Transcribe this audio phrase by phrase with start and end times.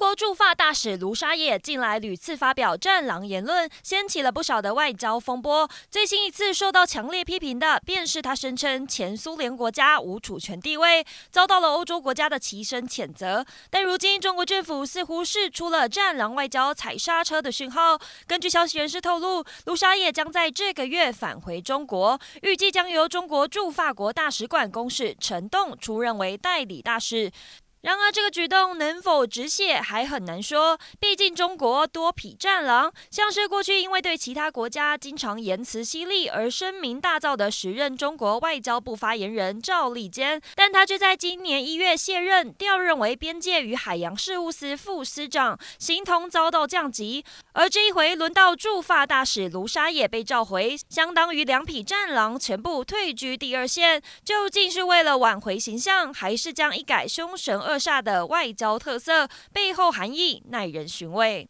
[0.00, 5.68] 国驻法大使卢沙野近来屡次发表“战狼”言论，掀起了不少的外交风波。
[5.90, 13.44] 最新一次受到强烈批评的，便是他声称前苏联国家无主权地位，遭到了欧洲国家的齐声谴责。
[13.68, 17.98] 但如今，中国政府似乎释出了“战狼”外交踩刹车的讯号。
[18.26, 27.30] 根据消息人士透露，卢沙野将在这个月返回中国，预计将由中国驻法国大使馆公使陈栋出任为代理大使。
[27.82, 30.78] 然而，这个举动能否止血还很难说。
[30.98, 47.24] 毕竟，中国多匹战狼，像是过去因为对其他国家经常言辞犀利而声名大噪的时任中国外交部发言人赵立坚，但他却在今年一月卸任，调任为边界与海洋事务司副司长，形同遭到降级。
[47.52, 54.02] 而这一回，轮到驻法大使卢沙也被召回，相当于两匹战狼全部退居第二线。
[54.22, 61.48] 究竟是为了挽回形象，还是将一改凶神煞的外交特色，背后含义耐人寻味。